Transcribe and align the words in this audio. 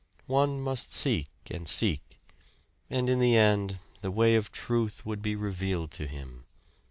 One 0.25 0.59
must 0.61 0.91
seek 0.91 1.27
and 1.51 1.69
seek; 1.69 2.19
and 2.89 3.07
in 3.07 3.19
the 3.19 3.37
end 3.37 3.77
the 4.01 4.09
way 4.09 4.33
of 4.33 4.51
truth 4.51 5.05
would 5.05 5.21
be 5.21 5.35
revealed 5.35 5.91
to 5.91 6.07
him. 6.07 6.45